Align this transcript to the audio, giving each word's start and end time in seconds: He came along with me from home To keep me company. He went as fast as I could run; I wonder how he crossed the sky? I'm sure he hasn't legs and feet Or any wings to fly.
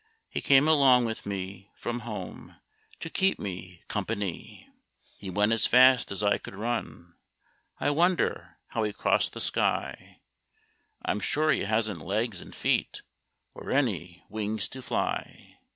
He 0.31 0.41
came 0.41 0.67
along 0.67 1.05
with 1.05 1.27
me 1.27 1.69
from 1.75 1.99
home 1.99 2.55
To 3.01 3.07
keep 3.07 3.37
me 3.37 3.83
company. 3.87 4.67
He 5.19 5.29
went 5.29 5.51
as 5.51 5.67
fast 5.67 6.11
as 6.11 6.23
I 6.23 6.39
could 6.39 6.55
run; 6.55 7.13
I 7.79 7.91
wonder 7.91 8.57
how 8.69 8.81
he 8.81 8.93
crossed 8.93 9.33
the 9.33 9.39
sky? 9.39 10.19
I'm 11.05 11.19
sure 11.19 11.51
he 11.51 11.65
hasn't 11.65 12.01
legs 12.01 12.41
and 12.41 12.55
feet 12.55 13.03
Or 13.53 13.69
any 13.69 14.23
wings 14.27 14.67
to 14.69 14.81
fly. 14.81 15.57